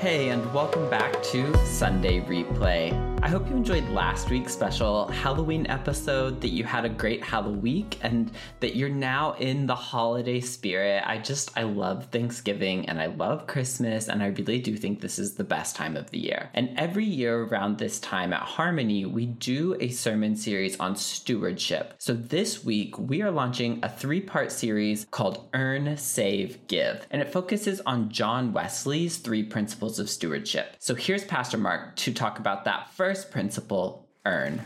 [0.00, 3.09] Hey, and welcome back to Sunday Replay.
[3.22, 7.90] I hope you enjoyed last week's special Halloween episode, that you had a great Halloween,
[8.00, 11.02] and that you're now in the holiday spirit.
[11.06, 15.18] I just, I love Thanksgiving and I love Christmas, and I really do think this
[15.18, 16.48] is the best time of the year.
[16.54, 21.96] And every year around this time at Harmony, we do a sermon series on stewardship.
[21.98, 27.20] So this week, we are launching a three part series called Earn, Save, Give, and
[27.20, 30.74] it focuses on John Wesley's three principles of stewardship.
[30.78, 34.62] So here's Pastor Mark to talk about that first principle earn.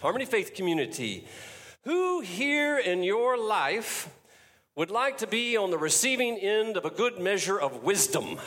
[0.00, 1.26] Harmony Faith Community,
[1.84, 4.08] who here in your life
[4.74, 8.38] would like to be on the receiving end of a good measure of wisdom?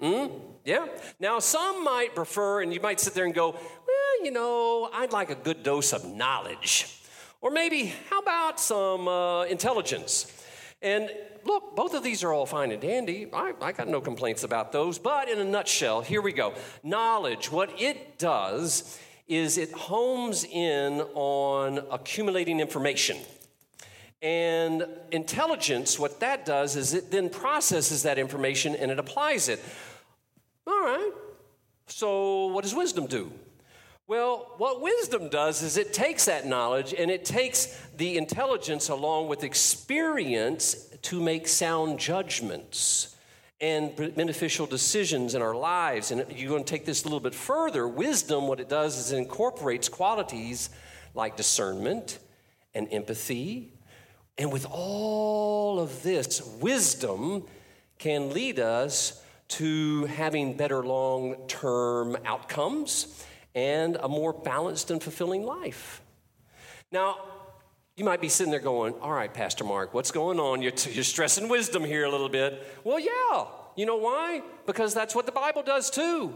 [0.00, 0.26] Hmm?
[0.64, 0.86] Yeah?
[1.18, 5.12] Now, some might prefer, and you might sit there and go, well, you know, I'd
[5.12, 7.02] like a good dose of knowledge.
[7.40, 10.32] Or maybe, how about some uh, intelligence?
[10.80, 11.10] And
[11.44, 13.28] look, both of these are all fine and dandy.
[13.32, 14.98] I, I got no complaints about those.
[14.98, 16.54] But in a nutshell, here we go.
[16.82, 23.18] Knowledge, what it does is it homes in on accumulating information.
[24.22, 29.62] And intelligence, what that does is it then processes that information and it applies it.
[30.66, 31.12] All right.
[31.86, 33.32] So, what does wisdom do?
[34.08, 39.28] Well, what wisdom does is it takes that knowledge and it takes the intelligence along
[39.28, 43.14] with experience to make sound judgments
[43.60, 46.10] and beneficial decisions in our lives.
[46.10, 47.86] And you're going to take this a little bit further.
[47.86, 50.70] Wisdom, what it does is it incorporates qualities
[51.14, 52.18] like discernment
[52.72, 53.74] and empathy.
[54.38, 57.44] And with all of this, wisdom
[57.98, 65.44] can lead us to having better long term outcomes and a more balanced and fulfilling
[65.44, 66.02] life.
[66.90, 67.16] Now,
[67.96, 70.62] you might be sitting there going, All right, Pastor Mark, what's going on?
[70.62, 72.64] You're, t- you're stressing wisdom here a little bit.
[72.84, 73.46] Well, yeah.
[73.76, 74.42] You know why?
[74.66, 76.34] Because that's what the Bible does too.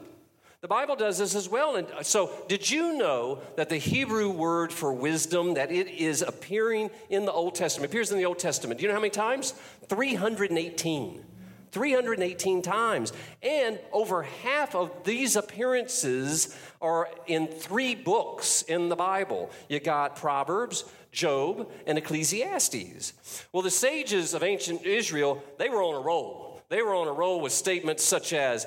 [0.61, 1.75] The Bible does this as well.
[1.75, 6.23] And uh, so, did you know that the Hebrew word for wisdom that it is
[6.23, 8.79] appearing in the Old Testament appears in the Old Testament?
[8.79, 9.55] Do you know how many times?
[9.89, 11.25] 318.
[11.73, 13.13] 318 times.
[13.43, 19.51] And over half of these appearances are in three books in the Bible.
[19.69, 23.13] You got Proverbs, Job, and Ecclesiastes.
[23.53, 26.63] Well, the sages of ancient Israel, they were on a roll.
[26.69, 28.67] They were on a roll with statements such as,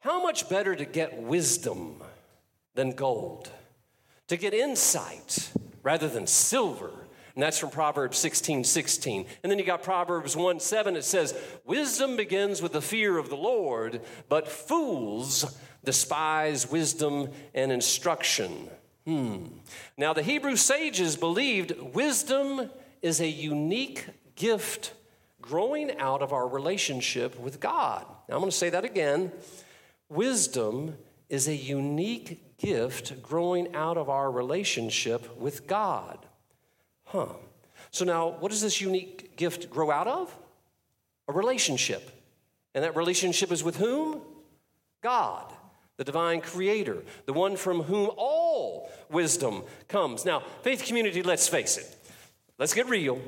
[0.00, 2.02] How much better to get wisdom
[2.74, 3.50] than gold?
[4.28, 5.50] To get insight
[5.82, 6.99] rather than silver?
[7.40, 9.24] And that's from Proverbs 16 16.
[9.42, 10.94] And then you got Proverbs 1 7.
[10.94, 11.34] It says,
[11.64, 18.68] Wisdom begins with the fear of the Lord, but fools despise wisdom and instruction.
[19.06, 19.44] Hmm.
[19.96, 22.68] Now, the Hebrew sages believed wisdom
[23.00, 24.04] is a unique
[24.36, 24.92] gift
[25.40, 28.04] growing out of our relationship with God.
[28.28, 29.32] Now, I'm going to say that again.
[30.10, 30.98] Wisdom
[31.30, 36.26] is a unique gift growing out of our relationship with God.
[37.10, 37.26] Huh.
[37.90, 40.34] So, now, what does this unique gift grow out of?
[41.28, 42.10] A relationship.
[42.74, 44.20] And that relationship is with whom?
[45.02, 45.52] God
[46.00, 50.24] the divine creator, the one from whom all wisdom comes.
[50.24, 51.94] Now, faith community, let's face it,
[52.58, 53.20] let's get real.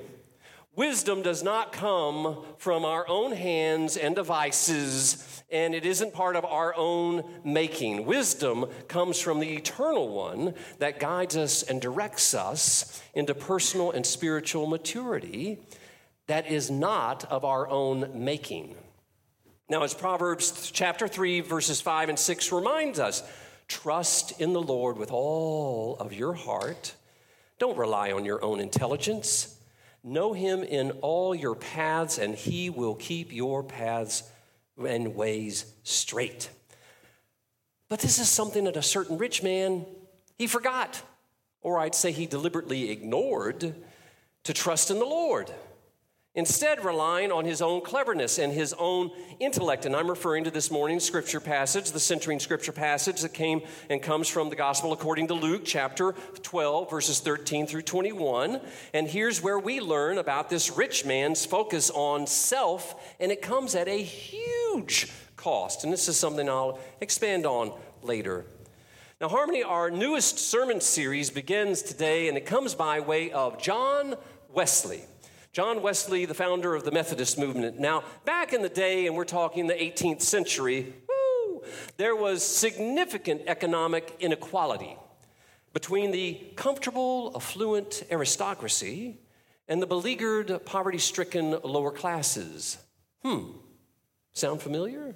[0.74, 6.46] Wisdom does not come from our own hands and devices, and it isn't part of
[6.46, 8.06] our own making.
[8.06, 14.06] Wisdom comes from the eternal one that guides us and directs us into personal and
[14.06, 15.58] spiritual maturity
[16.26, 18.74] that is not of our own making.
[19.68, 23.22] Now, as Proverbs chapter 3, verses 5 and 6 reminds us,
[23.68, 26.94] trust in the Lord with all of your heart.
[27.58, 29.58] Don't rely on your own intelligence.
[30.04, 34.24] Know him in all your paths, and he will keep your paths
[34.76, 36.50] and ways straight.
[37.88, 39.86] But this is something that a certain rich man,
[40.38, 41.02] he forgot,
[41.60, 43.74] or I'd say he deliberately ignored
[44.44, 45.52] to trust in the Lord
[46.34, 49.84] instead relying on his own cleverness and his own intellect.
[49.84, 54.02] And I'm referring to this morning's scripture passage, the centering scripture passage that came and
[54.02, 58.60] comes from the gospel according to Luke, chapter 12, verses 13 through 21.
[58.94, 63.74] And here's where we learn about this rich man's focus on self, and it comes
[63.74, 65.84] at a huge cost.
[65.84, 68.46] And this is something I'll expand on later.
[69.20, 74.16] Now, Harmony, our newest sermon series begins today, and it comes by way of John
[74.48, 75.02] Wesley.
[75.52, 77.78] John Wesley, the founder of the Methodist movement.
[77.78, 81.62] Now, back in the day, and we're talking the 18th century, woo,
[81.98, 84.96] there was significant economic inequality
[85.74, 89.20] between the comfortable, affluent aristocracy
[89.68, 92.78] and the beleaguered, poverty stricken lower classes.
[93.22, 93.50] Hmm,
[94.32, 95.14] Sound familiar?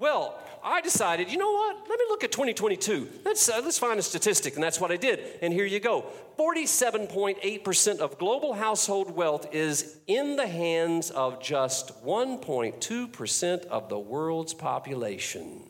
[0.00, 1.76] Well, I decided, you know what?
[1.88, 3.08] Let me look at 2022.
[3.24, 5.40] Let's, uh, let's find a statistic, and that's what I did.
[5.42, 6.04] And here you go
[6.38, 14.54] 47.8% of global household wealth is in the hands of just 1.2% of the world's
[14.54, 15.62] population.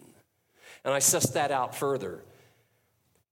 [0.85, 2.23] And I sussed that out further.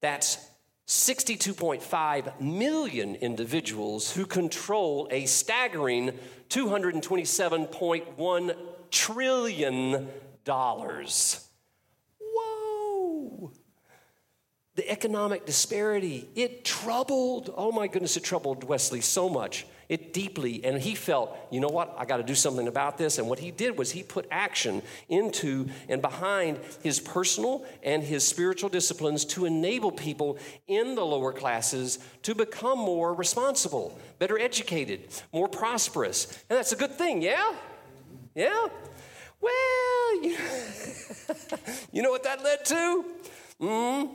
[0.01, 0.39] That's
[0.87, 8.57] 62.5 million individuals who control a staggering 227.1
[8.91, 10.09] trillion
[10.47, 11.47] dollars.
[12.19, 13.53] Whoa!
[14.77, 19.67] The economic disparity, it troubled, oh my goodness, it troubled Wesley so much.
[19.89, 23.19] It deeply, and he felt, you know what, I got to do something about this.
[23.19, 28.27] And what he did was he put action into and behind his personal and his
[28.27, 35.07] spiritual disciplines to enable people in the lower classes to become more responsible, better educated,
[35.33, 36.27] more prosperous.
[36.51, 37.55] And that's a good thing, yeah?
[38.35, 38.67] Yeah?
[39.41, 40.37] Well, you,
[41.93, 43.05] you know what that led to?
[43.61, 44.11] Mm,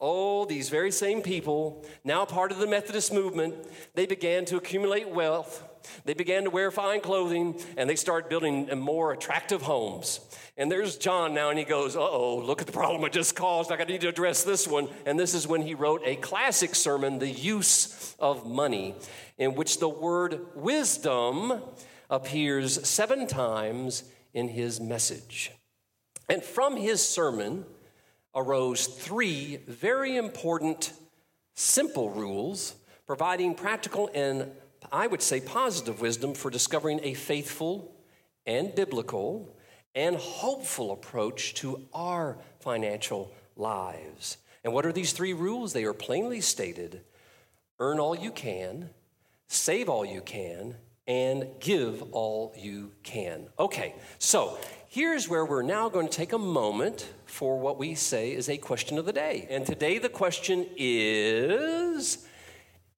[0.00, 3.54] oh, these very same people, now part of the Methodist movement,
[3.94, 5.64] they began to accumulate wealth.
[6.04, 10.20] They began to wear fine clothing and they started building more attractive homes.
[10.56, 13.34] And there's John now, and he goes, Uh oh, look at the problem I just
[13.34, 13.72] caused.
[13.72, 14.88] I need to address this one.
[15.06, 18.94] And this is when he wrote a classic sermon, The Use of Money,
[19.38, 21.62] in which the word wisdom
[22.10, 25.52] appears seven times in his message.
[26.28, 27.64] And from his sermon
[28.34, 30.92] arose three very important,
[31.54, 32.74] simple rules
[33.06, 34.50] providing practical and,
[34.92, 37.92] I would say, positive wisdom for discovering a faithful
[38.46, 39.56] and biblical
[39.94, 44.36] and hopeful approach to our financial lives.
[44.62, 45.72] And what are these three rules?
[45.72, 47.02] They are plainly stated
[47.80, 48.90] earn all you can,
[49.48, 50.76] save all you can,
[51.10, 53.48] and give all you can.
[53.58, 58.30] Okay, so here's where we're now going to take a moment for what we say
[58.30, 59.44] is a question of the day.
[59.50, 62.24] And today the question is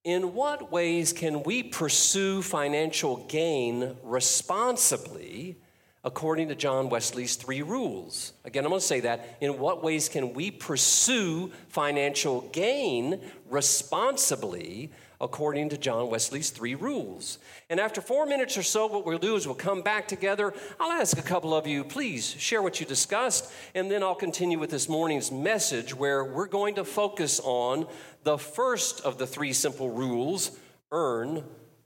[0.05, 5.57] In what ways can we pursue financial gain responsibly?
[6.05, 8.33] According to John Wesley's three rules.
[8.45, 9.39] Again, I'm going to say that.
[9.41, 14.91] In what ways can we pursue financial gain responsibly
[15.23, 17.39] according to John Wesley's three rules.
[17.71, 20.53] And after four minutes or so, what we'll do is we'll come back together.
[20.81, 24.59] I'll ask a couple of you, please share what you discussed, and then I'll continue
[24.59, 27.87] with this morning's message where we're going to focus on
[28.25, 30.59] the first of the three simple rules
[30.91, 31.45] earn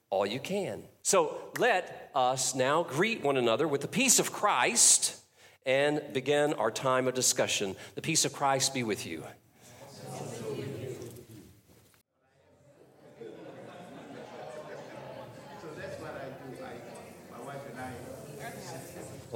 [0.09, 0.83] all you can.
[1.03, 5.15] So let us now greet one another with the peace of Christ
[5.67, 7.77] and begin our time of discussion.
[7.97, 9.25] The peace of Christ be with you.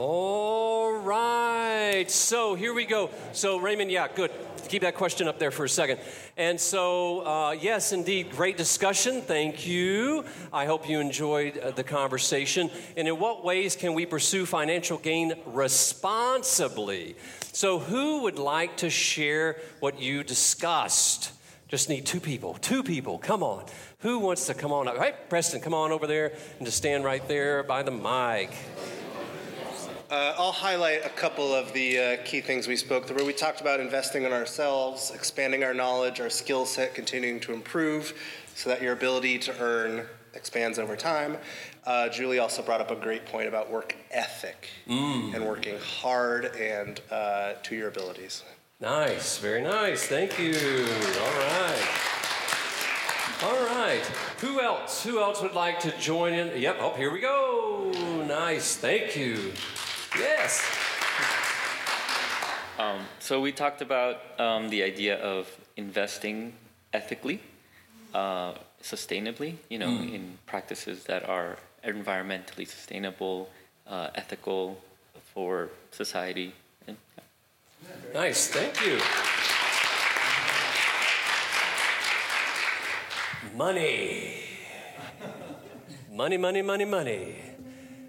[0.02, 2.11] All right.
[2.11, 3.11] So here we go.
[3.35, 4.31] So, Raymond, yeah, good.
[4.67, 6.00] Keep that question up there for a second.
[6.38, 9.20] And so, uh, yes, indeed, great discussion.
[9.20, 10.25] Thank you.
[10.55, 12.70] I hope you enjoyed uh, the conversation.
[12.97, 17.14] And in what ways can we pursue financial gain responsibly?
[17.53, 21.32] So, who would like to share what you discussed?
[21.69, 22.55] Just need two people.
[22.62, 23.19] Two people.
[23.19, 23.67] Come on.
[23.99, 24.96] Who wants to come on up?
[24.96, 28.56] Hey, Preston, come on over there and just stand right there by the mic.
[30.10, 33.24] Uh, I'll highlight a couple of the uh, key things we spoke through.
[33.24, 38.12] We talked about investing in ourselves, expanding our knowledge, our skill set continuing to improve
[38.56, 41.36] so that your ability to earn expands over time.
[41.86, 45.32] Uh, Julie also brought up a great point about work ethic mm.
[45.32, 48.43] and working hard and uh, to your abilities.
[48.81, 50.08] Nice, very nice.
[50.08, 50.56] Thank you.
[51.22, 51.88] All right.
[53.44, 54.05] All right.
[54.40, 55.05] Who else?
[55.05, 56.60] Who else would like to join in?
[56.60, 56.79] Yep.
[56.81, 57.93] Oh, here we go.
[58.26, 58.76] Nice.
[58.76, 59.52] Thank you.
[60.19, 60.62] Yes.
[62.79, 66.55] Um, so we talked about um, the idea of investing
[66.93, 67.40] ethically,
[68.14, 70.14] uh, sustainably, you know, mm.
[70.14, 73.48] in practices that are environmentally sustainable,
[73.86, 74.81] uh, ethical
[75.34, 76.55] for society.
[76.86, 77.94] And, yeah.
[78.14, 78.98] Nice, thank you.
[83.56, 84.36] Money.
[86.12, 87.36] Money, money, money, money.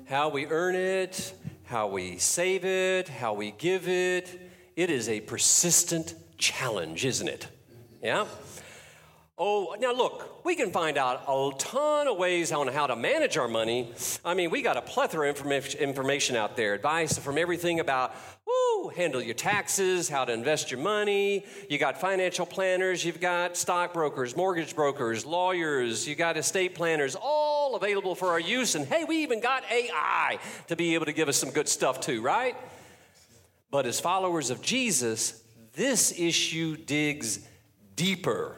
[0.08, 1.34] How we earn it,
[1.72, 4.52] how we save it, how we give it.
[4.76, 7.48] It is a persistent challenge, isn't it?
[8.04, 8.26] Yeah?
[9.38, 13.38] Oh, now look, we can find out a ton of ways on how to manage
[13.38, 13.94] our money.
[14.26, 16.74] I mean, we got a plethora of information out there.
[16.74, 18.16] Advice from everything about,
[18.90, 21.46] handle your taxes, how to invest your money.
[21.70, 27.76] You got financial planners, you've got stockbrokers, mortgage brokers, lawyers, you got estate planners, all
[27.76, 28.76] available for our use.
[28.76, 32.00] And hey, we even got AI to be able to give us some good stuff
[32.00, 32.56] too, right?
[33.70, 35.42] But as followers of Jesus,
[35.74, 37.40] this issue digs
[37.96, 38.56] deeper.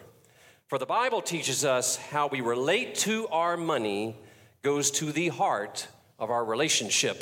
[0.68, 4.18] For the Bible teaches us how we relate to our money
[4.63, 5.88] goes to the heart
[6.18, 7.22] of our relationship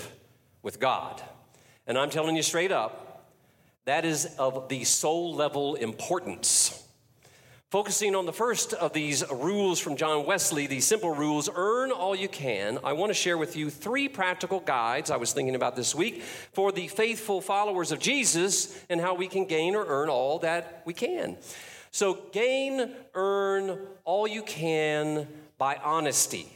[0.61, 1.21] with God.
[1.87, 3.27] And I'm telling you straight up,
[3.85, 6.77] that is of the soul level importance.
[7.71, 12.13] Focusing on the first of these rules from John Wesley, these simple rules earn all
[12.13, 15.77] you can, I want to share with you three practical guides I was thinking about
[15.77, 16.21] this week
[16.51, 20.83] for the faithful followers of Jesus and how we can gain or earn all that
[20.85, 21.37] we can.
[21.91, 26.51] So, gain, earn all you can by honesty,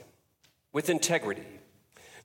[0.74, 1.55] with integrity.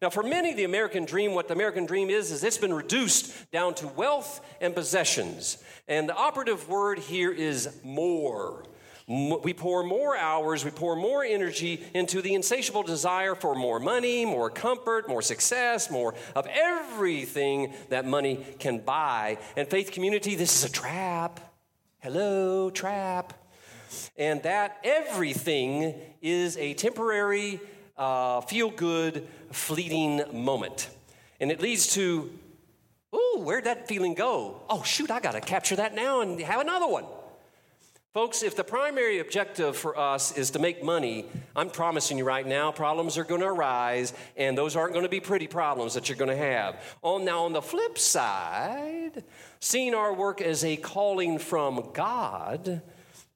[0.02, 3.50] Now, for many, the American dream, what the American dream is, is it's been reduced
[3.50, 5.62] down to wealth and possessions.
[5.88, 8.64] And the operative word here is more.
[9.06, 14.24] We pour more hours, we pour more energy into the insatiable desire for more money,
[14.24, 19.38] more comfort, more success, more of everything that money can buy.
[19.56, 21.40] And faith community, this is a trap.
[21.98, 23.34] Hello, trap.
[24.16, 27.60] And that everything is a temporary,
[28.00, 30.88] uh, feel good, fleeting moment.
[31.38, 32.32] And it leads to,
[33.14, 34.62] ooh, where'd that feeling go?
[34.68, 37.04] Oh, shoot, I got to capture that now and have another one.
[38.12, 42.44] Folks, if the primary objective for us is to make money, I'm promising you right
[42.44, 46.08] now, problems are going to arise, and those aren't going to be pretty problems that
[46.08, 46.82] you're going to have.
[47.02, 49.22] On, now, on the flip side,
[49.60, 52.82] seeing our work as a calling from God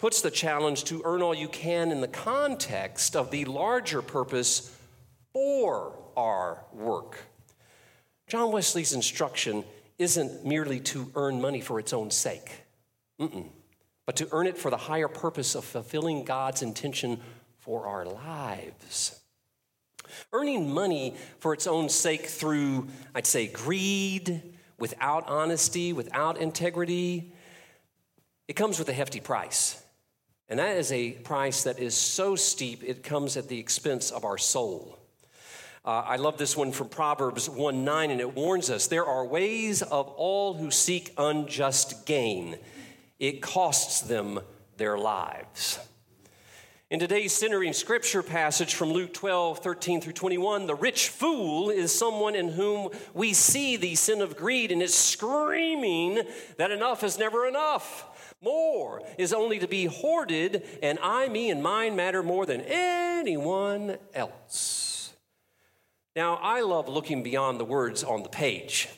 [0.04, 4.70] puts the challenge to earn all you can in the context of the larger purpose
[5.32, 7.20] for our work.
[8.26, 9.64] John Wesley's instruction
[9.99, 12.50] isn't merely to earn money for its own sake.
[13.18, 13.49] Mm-mm
[14.06, 17.20] but to earn it for the higher purpose of fulfilling God's intention
[17.61, 19.18] for our lives.
[20.32, 24.42] Earning money for its own sake through, I'd say, greed,
[24.78, 27.32] without honesty, without integrity,
[28.46, 29.82] it comes with a hefty price.
[30.54, 34.25] And that is a price that is so steep, it comes at the expense of
[34.25, 34.96] our soul.
[35.84, 39.26] Uh, I love this one from Proverbs 1 9, and it warns us there are
[39.26, 42.56] ways of all who seek unjust gain
[43.18, 44.38] it costs them
[44.76, 45.80] their lives.
[46.88, 51.92] In today's centering scripture passage from Luke 12, 13 through 21, the rich fool is
[51.92, 56.23] someone in whom we see the sin of greed and is screaming
[56.58, 58.06] that enough is never enough.
[58.44, 63.96] More is only to be hoarded, and I, me, and mine matter more than anyone
[64.12, 65.14] else.
[66.14, 68.88] Now, I love looking beyond the words on the page.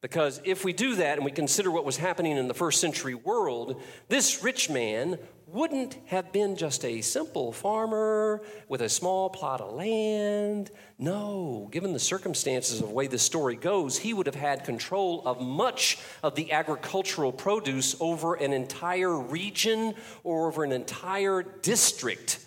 [0.00, 3.14] Because if we do that and we consider what was happening in the first century
[3.14, 9.60] world, this rich man wouldn't have been just a simple farmer with a small plot
[9.60, 10.70] of land.
[10.98, 15.22] No, given the circumstances of the way this story goes, he would have had control
[15.26, 22.38] of much of the agricultural produce over an entire region or over an entire district.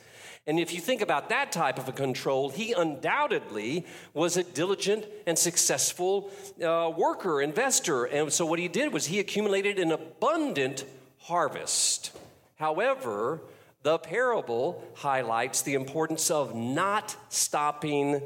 [0.45, 5.05] And if you think about that type of a control, he undoubtedly was a diligent
[5.25, 6.31] and successful
[6.61, 8.05] uh, worker, investor.
[8.05, 10.83] And so what he did was he accumulated an abundant
[11.19, 12.11] harvest.
[12.55, 13.41] However,
[13.83, 18.21] the parable highlights the importance of not stopping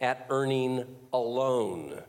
[0.00, 2.02] at earning alone.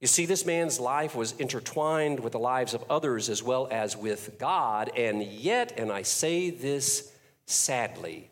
[0.00, 3.96] You see, this man's life was intertwined with the lives of others as well as
[3.96, 7.12] with God, and yet, and I say this
[7.44, 8.29] sadly,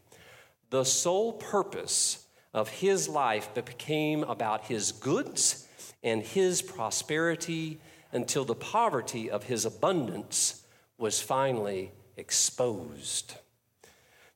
[0.70, 5.66] the sole purpose of his life became about his goods
[6.02, 7.80] and his prosperity
[8.12, 10.62] until the poverty of his abundance
[10.96, 13.34] was finally exposed.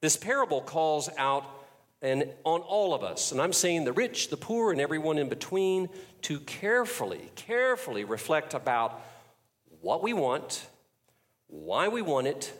[0.00, 1.44] This parable calls out
[2.02, 5.28] and on all of us, and I'm saying the rich, the poor, and everyone in
[5.28, 5.88] between,
[6.22, 9.00] to carefully, carefully reflect about
[9.80, 10.66] what we want,
[11.46, 12.52] why we want it,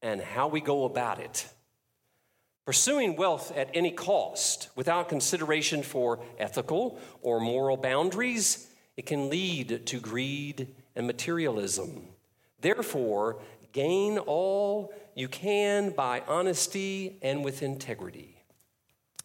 [0.00, 1.46] and how we go about it.
[2.66, 9.86] Pursuing wealth at any cost without consideration for ethical or moral boundaries, it can lead
[9.86, 12.02] to greed and materialism.
[12.60, 13.38] Therefore,
[13.72, 18.42] gain all you can by honesty and with integrity.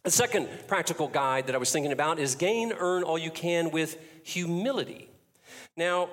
[0.03, 3.71] The second practical guide that I was thinking about is gain, earn all you can
[3.71, 5.09] with humility.
[5.75, 6.09] Now,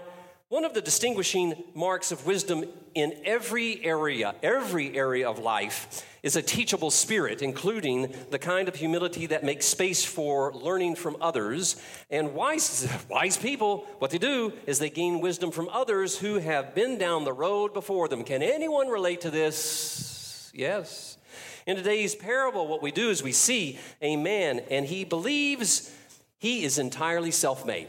[0.48, 2.64] one of the distinguishing marks of wisdom
[2.94, 8.74] in every area, every area of life, is a teachable spirit, including the kind of
[8.74, 11.76] humility that makes space for learning from others.
[12.10, 16.74] And wise, wise people, what they do is they gain wisdom from others who have
[16.74, 18.24] been down the road before them.
[18.24, 20.50] Can anyone relate to this?
[20.54, 21.18] Yes.
[21.66, 25.94] In today's parable, what we do is we see a man, and he believes
[26.38, 27.88] he is entirely self made.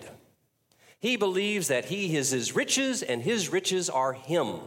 [0.99, 4.59] He believes that he is his riches, and his riches are him.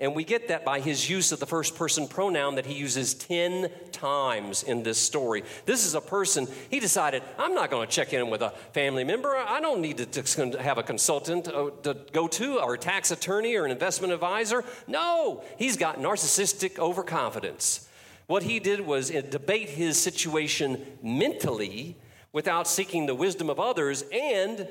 [0.00, 3.12] And we get that by his use of the first person pronoun that he uses
[3.12, 5.44] 10 times in this story.
[5.66, 9.04] This is a person, he decided, I'm not going to check in with a family
[9.04, 9.36] member.
[9.36, 13.56] I don't need to have a consultant uh, to go to, or a tax attorney,
[13.56, 14.64] or an investment advisor.
[14.88, 17.86] No, he's got narcissistic overconfidence.
[18.26, 21.98] What he did was uh, debate his situation mentally
[22.32, 24.66] without seeking the wisdom of others and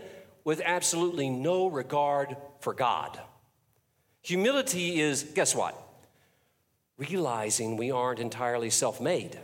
[0.50, 3.20] with absolutely no regard for God.
[4.24, 5.80] Humility is, guess what?
[6.98, 9.38] Realizing we aren't entirely self made.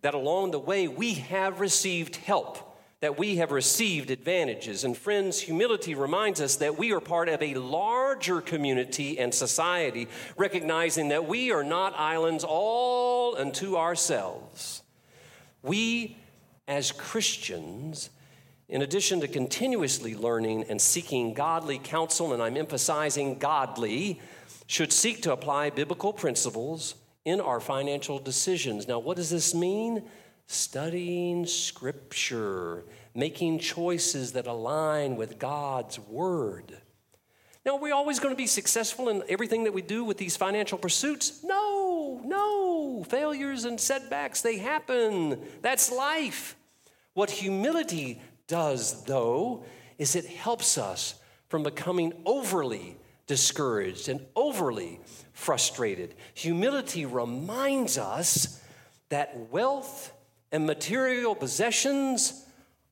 [0.00, 4.82] That along the way we have received help, that we have received advantages.
[4.82, 10.08] And friends, humility reminds us that we are part of a larger community and society,
[10.36, 14.82] recognizing that we are not islands all unto ourselves.
[15.62, 16.16] We,
[16.66, 18.10] as Christians,
[18.72, 24.18] in addition to continuously learning and seeking godly counsel, and I'm emphasizing godly,
[24.66, 26.94] should seek to apply biblical principles
[27.26, 28.88] in our financial decisions.
[28.88, 30.04] Now, what does this mean?
[30.46, 36.80] Studying scripture, making choices that align with God's word.
[37.66, 40.38] Now, are we always going to be successful in everything that we do with these
[40.38, 41.44] financial pursuits?
[41.44, 43.04] No, no.
[43.04, 45.42] Failures and setbacks, they happen.
[45.60, 46.56] That's life.
[47.12, 49.64] What humility does, though,
[49.96, 51.14] is it helps us
[51.48, 55.00] from becoming overly discouraged and overly
[55.32, 56.14] frustrated.
[56.34, 58.60] Humility reminds us
[59.08, 60.12] that wealth
[60.52, 62.44] and material possessions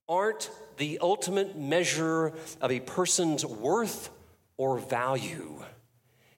[0.09, 4.09] aren't the ultimate measure of a person's worth
[4.57, 5.63] or value.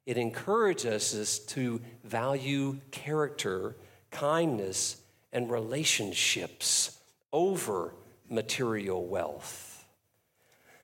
[0.05, 3.77] It encourages us to value character,
[4.11, 4.97] kindness,
[5.33, 6.99] and relationships
[7.33, 7.95] over
[8.33, 9.85] material wealth.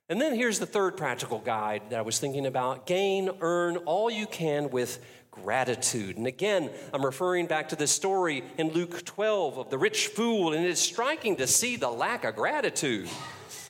[0.07, 4.09] And then here's the third practical guide that I was thinking about gain, earn all
[4.09, 6.17] you can with gratitude.
[6.17, 10.53] And again, I'm referring back to this story in Luke 12 of the rich fool,
[10.53, 13.07] and it's striking to see the lack of gratitude.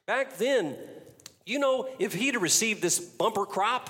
[0.06, 0.78] Back then,
[1.46, 3.90] you know, if he'd received this bumper crop,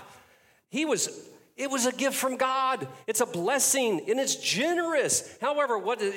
[0.69, 2.87] he was it was a gift from God.
[3.05, 5.37] It's a blessing and it's generous.
[5.41, 6.09] However, what he,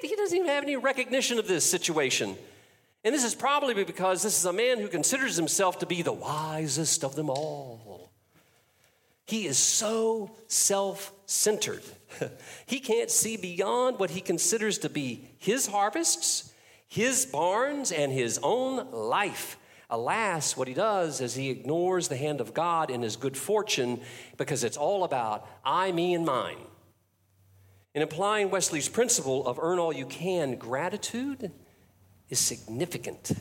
[0.00, 2.36] he doesn't even have any recognition of this situation.
[3.08, 6.12] And this is probably because this is a man who considers himself to be the
[6.12, 8.10] wisest of them all.
[9.24, 11.80] He is so self centered.
[12.66, 16.52] he can't see beyond what he considers to be his harvests,
[16.86, 19.56] his barns, and his own life.
[19.88, 24.02] Alas, what he does is he ignores the hand of God in his good fortune
[24.36, 26.58] because it's all about I, me, and mine.
[27.94, 31.52] In applying Wesley's principle of earn all you can, gratitude
[32.28, 33.32] is significant.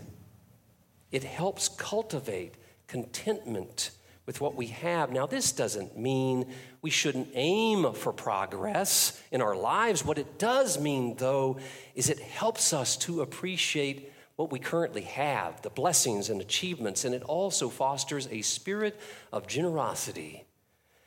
[1.11, 2.55] It helps cultivate
[2.87, 3.91] contentment
[4.25, 5.11] with what we have.
[5.11, 10.03] Now, this doesn't mean we shouldn't aim for progress in our lives.
[10.03, 11.57] What it does mean, though,
[11.95, 17.15] is it helps us to appreciate what we currently have, the blessings and achievements, and
[17.15, 18.99] it also fosters a spirit
[19.33, 20.43] of generosity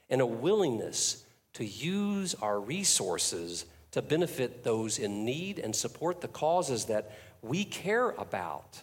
[0.08, 6.28] and a willingness to use our resources to benefit those in need and support the
[6.28, 7.12] causes that
[7.42, 8.82] we care about.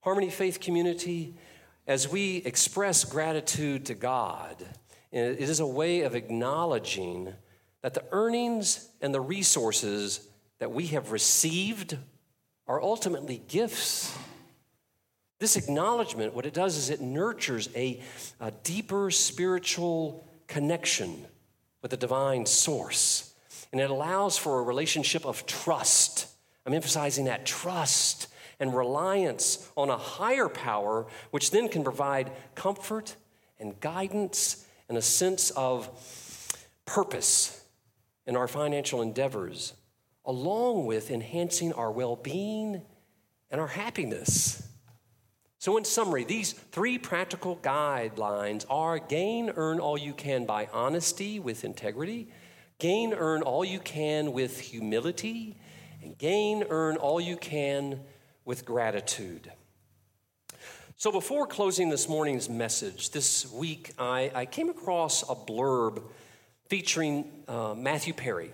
[0.00, 1.34] Harmony Faith Community,
[1.86, 4.64] as we express gratitude to God,
[5.12, 7.32] it is a way of acknowledging
[7.82, 11.96] that the earnings and the resources that we have received
[12.66, 14.16] are ultimately gifts.
[15.38, 18.00] This acknowledgement, what it does is it nurtures a,
[18.40, 21.26] a deeper spiritual connection
[21.82, 23.34] with the divine source.
[23.72, 26.33] And it allows for a relationship of trust
[26.66, 28.28] I'm emphasizing that trust
[28.60, 33.16] and reliance on a higher power, which then can provide comfort
[33.58, 35.88] and guidance and a sense of
[36.86, 37.64] purpose
[38.26, 39.74] in our financial endeavors,
[40.24, 42.82] along with enhancing our well being
[43.50, 44.66] and our happiness.
[45.58, 51.38] So, in summary, these three practical guidelines are gain, earn all you can by honesty
[51.38, 52.28] with integrity,
[52.78, 55.56] gain, earn all you can with humility,
[56.04, 58.00] and gain, earn all you can
[58.44, 59.50] with gratitude.
[60.96, 66.02] So, before closing this morning's message, this week I, I came across a blurb
[66.68, 68.52] featuring uh, Matthew Perry.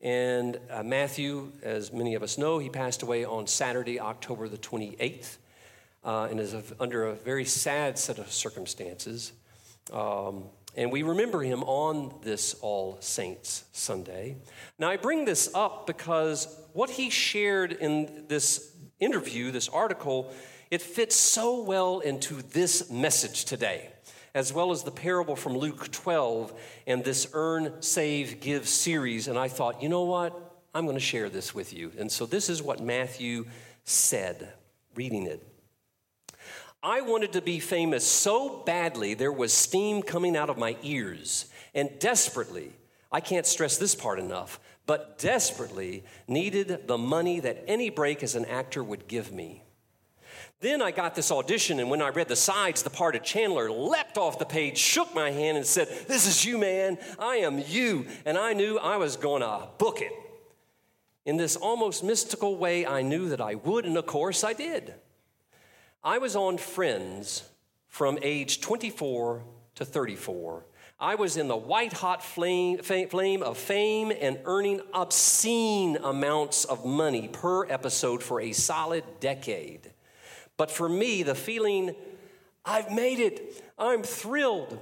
[0.00, 4.58] And uh, Matthew, as many of us know, he passed away on Saturday, October the
[4.58, 5.36] 28th,
[6.04, 9.32] uh, and is under a very sad set of circumstances.
[9.92, 10.44] Um,
[10.76, 14.36] And we remember him on this All Saints Sunday.
[14.78, 20.32] Now, I bring this up because what he shared in this interview, this article,
[20.70, 23.90] it fits so well into this message today,
[24.34, 26.52] as well as the parable from Luke 12
[26.86, 29.28] and this Earn, Save, Give series.
[29.28, 30.40] And I thought, you know what?
[30.74, 31.92] I'm going to share this with you.
[31.96, 33.46] And so this is what Matthew
[33.84, 34.52] said,
[34.96, 35.53] reading it.
[36.84, 41.46] I wanted to be famous so badly there was steam coming out of my ears,
[41.74, 42.72] and desperately,
[43.10, 48.34] I can't stress this part enough, but desperately needed the money that any break as
[48.34, 49.62] an actor would give me.
[50.60, 53.70] Then I got this audition, and when I read the sides, the part of Chandler
[53.70, 56.98] leapt off the page, shook my hand, and said, This is you, man.
[57.18, 58.06] I am you.
[58.26, 60.12] And I knew I was going to book it.
[61.24, 64.92] In this almost mystical way, I knew that I would, and of course I did.
[66.06, 67.48] I was on Friends
[67.88, 69.42] from age 24
[69.76, 70.66] to 34.
[71.00, 76.84] I was in the white hot flame, flame of fame and earning obscene amounts of
[76.84, 79.92] money per episode for a solid decade.
[80.58, 81.94] But for me, the feeling,
[82.66, 84.78] I've made it, I'm thrilled,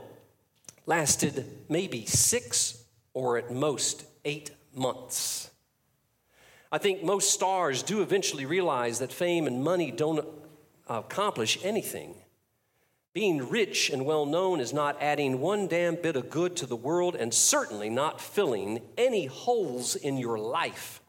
[0.86, 2.82] lasted maybe six
[3.14, 5.50] or at most eight months.
[6.72, 10.41] I think most stars do eventually realize that fame and money don't
[10.88, 12.14] accomplish anything.
[13.12, 16.76] Being rich and well known is not adding one damn bit of good to the
[16.76, 21.02] world and certainly not filling any holes in your life.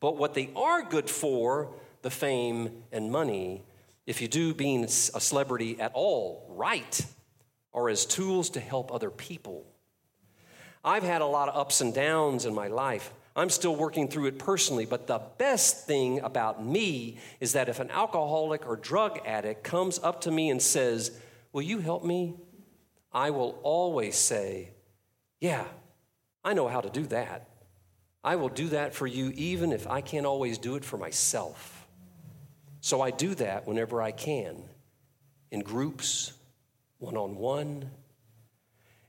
[0.00, 3.62] But what they are good for, the fame and money,
[4.06, 7.06] if you do being a celebrity at all right,
[7.72, 9.64] are as tools to help other people.
[10.84, 13.12] I've had a lot of ups and downs in my life.
[13.38, 17.78] I'm still working through it personally, but the best thing about me is that if
[17.78, 21.12] an alcoholic or drug addict comes up to me and says,
[21.52, 22.34] Will you help me?
[23.12, 24.70] I will always say,
[25.40, 25.64] Yeah,
[26.44, 27.48] I know how to do that.
[28.24, 31.86] I will do that for you even if I can't always do it for myself.
[32.80, 34.64] So I do that whenever I can,
[35.52, 36.32] in groups,
[36.98, 37.90] one on one,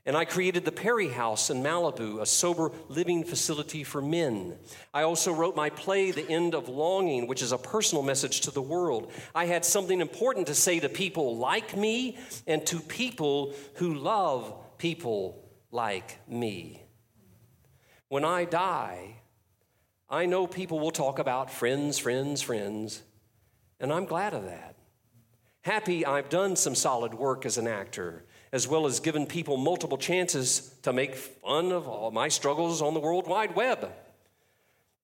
[0.06, 4.56] and I created the Perry House in Malibu, a sober living facility for men.
[4.94, 8.50] I also wrote my play, The End of Longing, which is a personal message to
[8.50, 9.12] the world.
[9.34, 14.54] I had something important to say to people like me and to people who love
[14.78, 16.82] people like me.
[18.08, 19.16] When I die,
[20.08, 23.02] I know people will talk about friends, friends, friends,
[23.78, 24.76] and I'm glad of that.
[25.62, 29.98] Happy I've done some solid work as an actor as well as given people multiple
[29.98, 33.92] chances to make fun of all my struggles on the World Wide Web.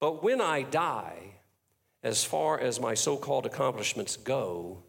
[0.00, 1.36] But when I die,
[2.02, 4.82] as far as my so called accomplishments go,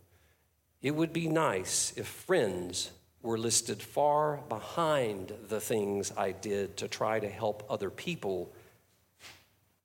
[0.82, 2.91] it would be nice if friends
[3.22, 8.54] were listed far behind the things I did to try to help other people.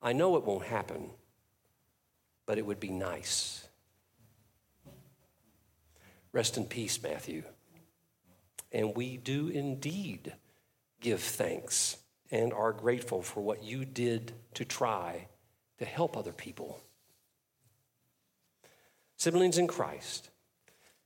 [0.02, 1.11] I know it won't happen,
[2.46, 3.66] but it would be nice.
[6.32, 7.42] Rest in peace, Matthew.
[8.72, 10.32] And we do indeed
[11.00, 11.98] give thanks
[12.30, 15.26] and are grateful for what you did to try
[15.78, 16.80] to help other people.
[19.16, 20.30] Siblings in Christ,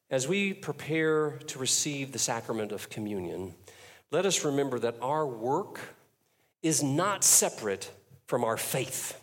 [0.09, 3.55] as we prepare to receive the sacrament of communion,
[4.13, 5.81] let us remember that our work
[6.63, 7.91] is not separate
[8.27, 9.21] from our faith.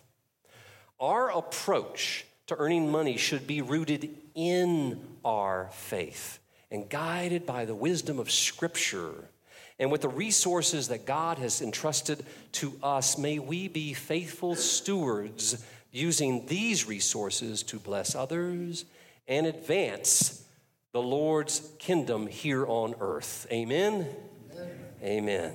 [1.00, 6.38] Our approach to earning money should be rooted in our faith
[6.74, 9.30] and guided by the wisdom of Scripture
[9.78, 15.64] and with the resources that God has entrusted to us, may we be faithful stewards
[15.92, 18.84] using these resources to bless others
[19.26, 20.44] and advance
[20.92, 23.46] the Lord's kingdom here on earth.
[23.50, 24.08] Amen.
[24.52, 24.70] Amen.
[25.02, 25.52] Amen.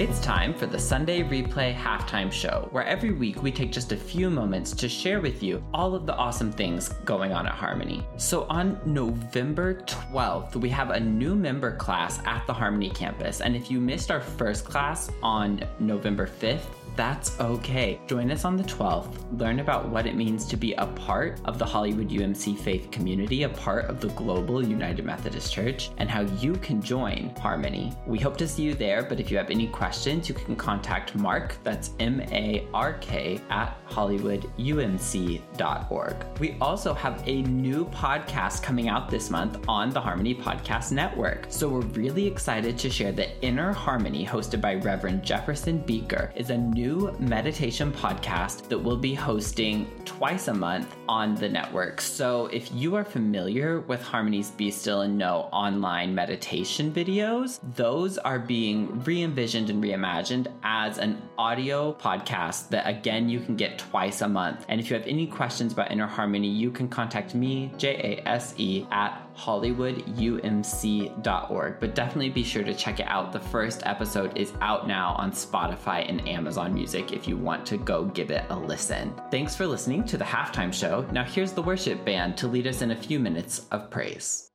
[0.00, 3.96] It's time for the Sunday Replay Halftime Show, where every week we take just a
[3.98, 8.02] few moments to share with you all of the awesome things going on at Harmony.
[8.16, 13.42] So on November 12th, we have a new member class at the Harmony campus.
[13.42, 18.00] And if you missed our first class on November 5th, that's okay.
[18.06, 21.58] Join us on the 12th, learn about what it means to be a part of
[21.58, 26.22] the Hollywood UMC faith community, a part of the global United Methodist Church, and how
[26.22, 27.92] you can join Harmony.
[28.06, 31.14] We hope to see you there, but if you have any questions, you can contact
[31.14, 36.16] Mark, that's M A R K, at hollywoodumc.org.
[36.38, 41.46] We also have a new podcast coming out this month on the Harmony Podcast Network.
[41.48, 46.50] So we're really excited to share that Inner Harmony, hosted by Reverend Jefferson Beaker, is
[46.50, 52.00] a new new meditation podcast that we'll be hosting twice a month on the network.
[52.00, 58.16] So if you are familiar with Harmony's Be Still and Know online meditation videos, those
[58.16, 63.78] are being re envisioned and reimagined as an audio podcast that, again, you can get
[63.78, 64.64] twice a month.
[64.68, 67.88] And if you have any questions about inner harmony, you can contact me, J
[68.24, 71.80] A S E, at hollywoodumc.org.
[71.80, 73.32] But definitely be sure to check it out.
[73.32, 77.78] The first episode is out now on Spotify and Amazon Music if you want to
[77.78, 79.12] go give it a listen.
[79.30, 81.06] Thanks for listening to the halftime show.
[81.12, 84.49] Now, here's the worship band to lead us in a few minutes of praise.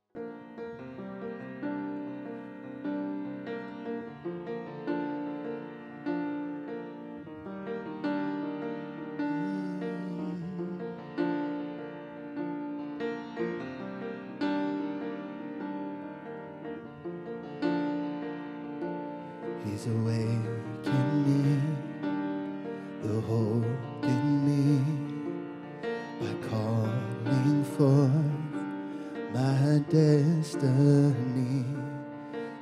[30.60, 31.64] Destiny.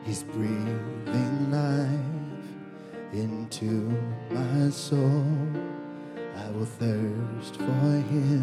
[0.04, 1.90] He's breathing life
[3.12, 3.96] into
[4.30, 5.24] my soul.
[6.36, 8.33] I will thirst for him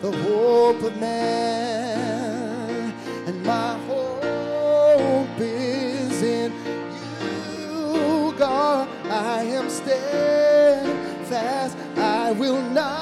[0.00, 2.94] the hope of man,
[3.26, 6.52] and my hope is in
[7.58, 8.88] you, God.
[9.10, 12.97] I am steadfast, I will not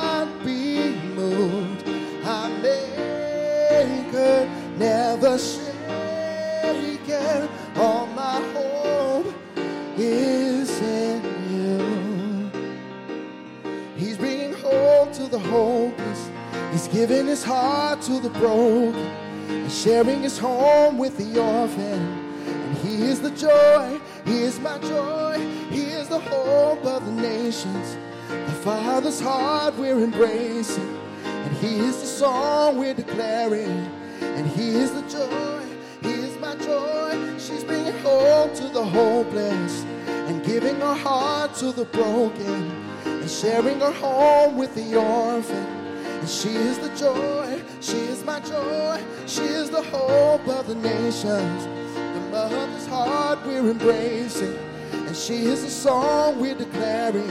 [17.06, 22.02] giving his heart to the broken and sharing his home with the orphan.
[22.44, 25.38] And he is the joy, he is my joy,
[25.70, 27.96] he is the hope of the nations.
[28.28, 33.88] The Father's heart we're embracing, and he is the song we're declaring.
[34.20, 35.62] And he is the joy,
[36.02, 37.38] he is my joy.
[37.38, 42.72] She's bringing hope to the hopeless and giving her heart to the broken
[43.04, 45.85] and sharing her home with the orphan.
[46.26, 51.68] She is the joy, she is my joy, she is the hope of the nations.
[51.94, 54.58] The mother's heart we're embracing,
[54.92, 57.30] and she is the song we're declaring.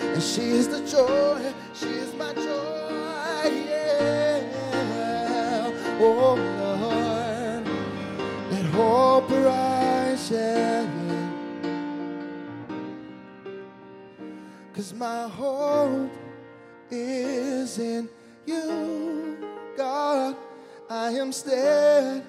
[0.00, 4.40] And she is the joy, she is my joy, yeah.
[6.00, 6.34] Oh
[6.80, 7.66] Lord,
[8.50, 10.86] let hope arise, yeah.
[14.74, 16.10] Cause my hope
[16.90, 18.08] is in
[18.50, 19.38] you,
[19.76, 20.36] God.
[20.88, 22.24] I am steadfast.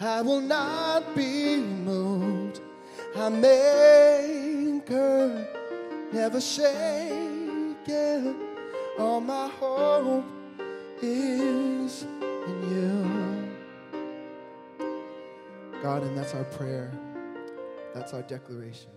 [0.00, 2.60] I will not be moved.
[3.16, 4.78] I'm anchored,
[6.12, 8.36] never shaken.
[8.98, 10.24] All my hope
[11.00, 13.28] is in you.
[15.82, 16.92] God, and that's our prayer.
[17.94, 18.90] That's our declaration.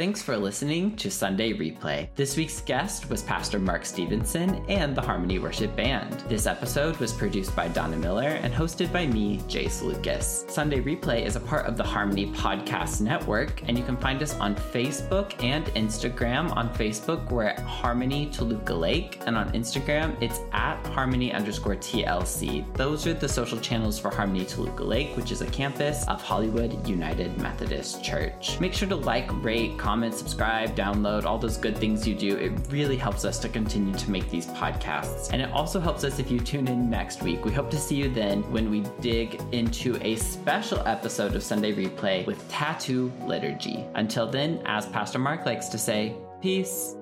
[0.00, 2.08] Thanks for listening to Sunday Replay.
[2.14, 6.20] This week's guest was Pastor Mark Stevenson and the Harmony Worship Band.
[6.20, 10.46] This episode was produced by Donna Miller and hosted by me, Jase Lucas.
[10.48, 14.34] Sunday Replay is a part of the Harmony Podcast Network, and you can find us
[14.36, 16.56] on Facebook and Instagram.
[16.56, 22.64] On Facebook, we're at Harmony Toluca Lake, and on Instagram, it's at Harmony underscore TLC.
[22.74, 26.88] Those are the social channels for Harmony Toluca Lake, which is a campus of Hollywood
[26.88, 28.58] United Methodist Church.
[28.60, 32.36] Make sure to like, rate, comment, subscribe, download, all those good things you do.
[32.36, 35.32] It really helps us to continue to make these podcasts.
[35.32, 37.44] And it also helps us if you tune in next week.
[37.44, 41.72] We hope to see you then when we dig into a special episode of Sunday
[41.74, 43.84] Replay with Tattoo Liturgy.
[43.96, 46.94] Until then, as Pastor Mark likes to say, peace.